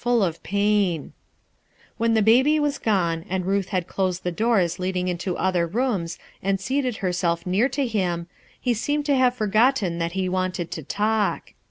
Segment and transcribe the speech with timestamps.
[0.05, 1.13] ^^en
[2.15, 7.69] the baby was gono, Jt^ closed the doors leading into other men, seated herself near
[7.69, 8.25] to him,
[8.59, 11.53] he seemed to hav forgotten that he wanted to talk.